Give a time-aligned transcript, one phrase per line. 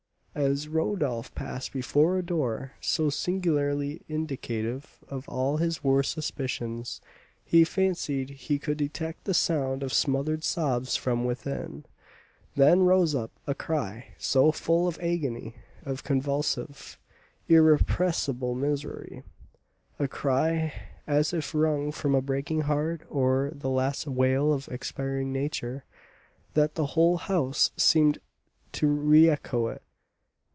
[0.33, 7.01] As Rodolph passed before a door so singularly indicative of all his worst suspicions,
[7.43, 11.83] he fancied he could detect the sound of smothered sobs from within.
[12.55, 16.97] Then rose up a cry so full of agony, of convulsive,
[17.49, 19.23] irrepressible misery,
[19.99, 20.71] a cry
[21.05, 25.83] as if wrung from a breaking heart or the last wail of expiring nature,
[26.53, 28.19] that the whole house seemed
[28.71, 29.81] to reëcho it.